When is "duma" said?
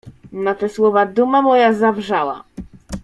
1.05-1.41